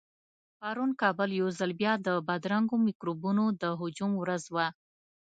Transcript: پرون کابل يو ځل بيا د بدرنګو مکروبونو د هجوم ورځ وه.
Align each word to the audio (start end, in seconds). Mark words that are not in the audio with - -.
پرون 0.59 0.89
کابل 1.01 1.29
يو 1.41 1.47
ځل 1.59 1.71
بيا 1.79 1.93
د 2.07 2.09
بدرنګو 2.27 2.75
مکروبونو 2.85 3.43
د 3.61 3.63
هجوم 3.79 4.11
ورځ 4.17 4.43
وه. 4.55 4.67